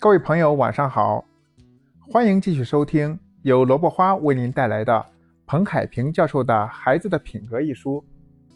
[0.00, 1.24] 各位朋友，晚上好，
[2.10, 5.06] 欢迎继续收听由萝卜花为您带来的
[5.46, 8.04] 彭海平教授的《孩子的品格》一书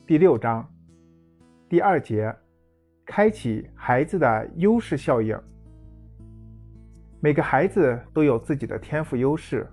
[0.07, 0.69] 第六章
[1.67, 2.35] 第二节：
[3.07, 5.41] 开启孩子的优势效应。
[7.21, 9.67] 每个孩子都有自己的天赋优势，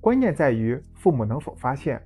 [0.00, 2.02] 关键在于父母能否发现。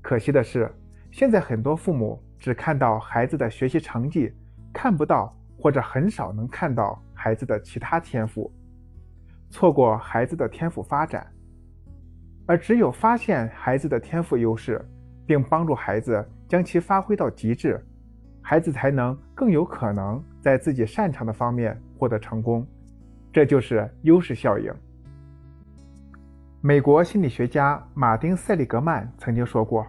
[0.00, 0.72] 可惜的是，
[1.10, 4.32] 现在很多父母只看到孩子的学习成绩，
[4.72, 7.02] 看不到或者很少能看到。
[7.24, 8.52] 孩子的其他天赋，
[9.48, 11.26] 错过孩子的天赋发展，
[12.44, 14.78] 而只有发现孩子的天赋优势，
[15.24, 17.82] 并帮助孩子将其发挥到极致，
[18.42, 22.62] 孩子才能更有可能在自己擅长的方面获得成功。
[23.32, 24.70] 这就是优势效应。
[26.60, 29.86] 美国心理学家马丁·塞利格曼曾经说过，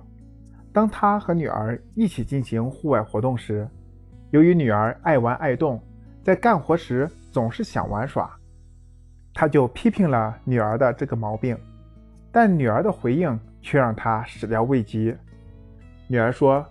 [0.71, 3.67] 当他和女儿一起进行户外活动时，
[4.31, 5.83] 由于女儿爱玩爱动，
[6.23, 7.11] 在干活时。
[7.35, 8.33] 总是想玩耍，
[9.33, 11.57] 他就批评了女儿的这个毛病，
[12.31, 15.13] 但女儿的回应却让他始料未及。
[16.07, 16.65] 女儿说：“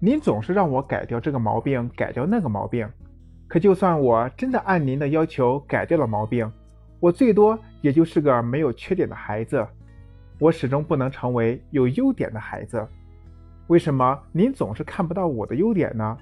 [0.00, 2.88] 您总是让我改掉这个毛病，改掉那个毛病。
[3.46, 6.50] 可就算我真的按您的要求改掉了毛病，
[6.98, 9.66] 我最多也就是个没有缺点的孩子，
[10.38, 12.88] 我始终不能成为有优点的孩子。
[13.66, 16.16] 为什么您总是看不到我的优点呢？”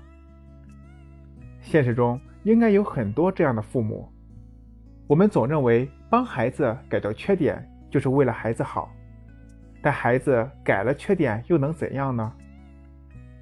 [1.62, 2.20] 现实中。
[2.44, 4.06] 应该有很多这样的父母，
[5.06, 8.90] 我们总认为帮孩子改掉缺点就是为了孩子好，
[9.82, 12.32] 但孩子改了缺点又能怎样呢？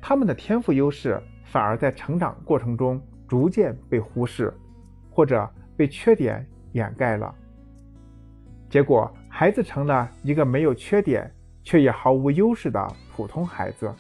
[0.01, 4.55] 他们的天赋优势反而在成长过程中逐渐被忽视，
[5.11, 7.35] 或者被缺点掩盖了，
[8.71, 11.29] 结果孩子成了一个没有缺点
[11.65, 13.93] 却也毫无优势的普通孩子。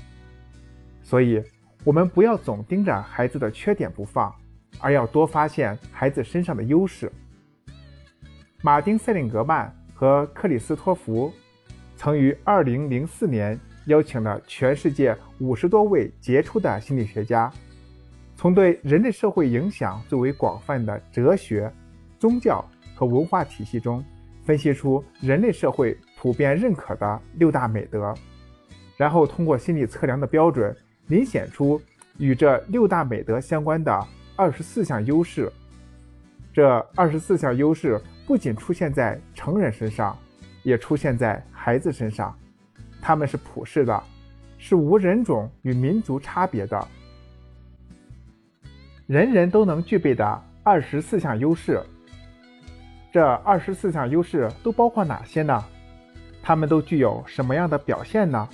[1.02, 1.42] 所以，
[1.82, 4.32] 我们不要总盯着孩子的缺点不放。
[4.78, 7.10] 而要多发现孩子身上的优势。
[8.62, 11.32] 马丁·塞林格曼和克里斯托弗
[11.96, 17.52] 曾于2004年邀请了全世界五十多位杰出的心理学家，
[18.36, 21.72] 从对人类社会影响最为广泛的哲学、
[22.18, 22.64] 宗教
[22.94, 24.04] 和文化体系中，
[24.44, 28.14] 分析出人类社会普遍认可的六大美德，
[28.96, 30.76] 然后通过心理测量的标准，
[31.08, 31.80] 遴选出
[32.18, 34.06] 与这六大美德相关的。
[34.34, 35.52] 二十四项优势，
[36.52, 40.16] 这二十四项优势不仅出现在成人身上，
[40.62, 42.36] 也出现在孩子身上。
[43.00, 44.02] 他们是普世的，
[44.58, 46.88] 是无人种与民族差别的，
[49.06, 51.80] 人人都能具备的二十四项优势。
[53.12, 55.62] 这二十四项优势都包括哪些呢？
[56.42, 58.48] 他们都具有什么样的表现呢？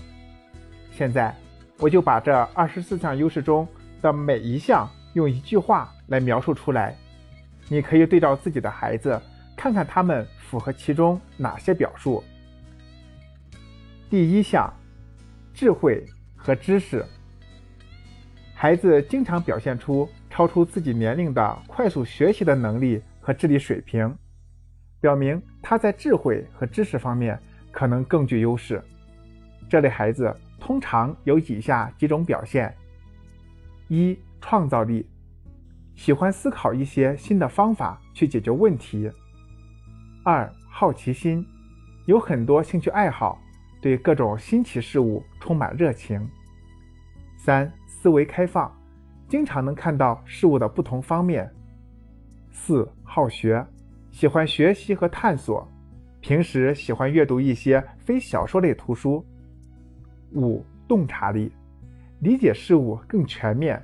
[0.91, 1.35] 现在，
[1.79, 3.67] 我就把这二十四项优势中
[4.03, 4.89] 的每一项。
[5.19, 6.97] 用一句话来描述出来，
[7.69, 9.21] 你可以对照自己的孩子，
[9.57, 12.23] 看看他们符合其中哪些表述。
[14.09, 14.73] 第一项，
[15.53, 16.07] 智慧
[16.37, 17.05] 和知识。
[18.55, 24.17] 孩子经常表现出超出自己年龄的快速学习的能力和智力水平，
[25.01, 27.39] 表明他在智慧和知识方面
[27.71, 28.83] 可能更具优势。
[29.69, 32.75] 这类孩子通常有以下几种表现：
[33.89, 34.19] 一。
[34.41, 35.05] 创造力，
[35.97, 39.11] 喜欢思考一些新的方法去解决问题。
[40.25, 41.45] 二、好奇心，
[42.07, 43.37] 有很多兴趣爱好，
[43.83, 46.27] 对各种新奇事物充满热情。
[47.37, 48.73] 三、思维开放，
[49.29, 51.53] 经常能看到事物的不同方面。
[52.49, 53.67] 四、好学，
[54.13, 55.69] 喜欢学习和探索，
[56.21, 59.23] 平时喜欢阅读一些非小说类图书。
[60.33, 61.51] 五、洞察力，
[62.21, 63.83] 理解事物更全面。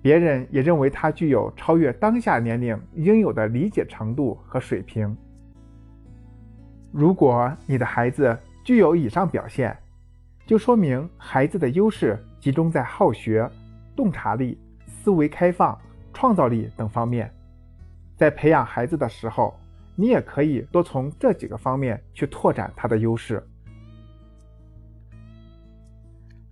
[0.00, 5.14] 别人也认为他具有超越当下年龄应有的理解程度和水平。
[6.92, 9.76] 如果你的孩子具有以上表现，
[10.46, 13.50] 就说明孩子的优势集中在好学、
[13.94, 15.78] 洞察力、思维开放、
[16.14, 17.30] 创造力等方面。
[18.16, 19.54] 在培养孩子的时候，
[19.94, 23.42] 你也可以多从这几个方面去拓展他的优势。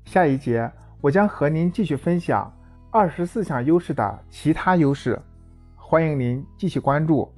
[0.05, 0.71] 下一节，
[1.01, 2.53] 我将和您继续分享。
[2.91, 5.21] 二十四项优势的其他优势，
[5.75, 7.31] 欢迎您继续关注，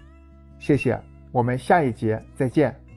[0.58, 1.00] 谢谢，
[1.32, 2.87] 我们下一节再见。